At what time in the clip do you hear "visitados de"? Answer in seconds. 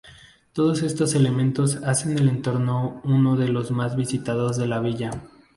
3.95-4.65